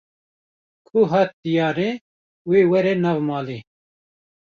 Ku 0.87 0.99
hat 1.11 1.29
diyarê, 1.43 1.89
wê 2.49 2.59
were 2.71 2.93
nav 3.03 3.17
malê 3.27 3.59